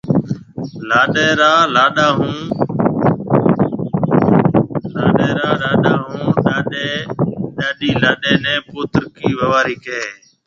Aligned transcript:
لاڏيَ 0.87 1.27
را 1.39 1.51
ڏاڏو 1.73 2.09
هانَ 6.45 6.67
ڏاڏِي 7.57 7.89
لاڏيِ 8.01 8.31
نَي 8.43 8.53
پوترڪِي 8.67 9.27
ووارِي 9.39 9.75
ڪهيَ 9.83 10.01
هيَ۔ 10.05 10.11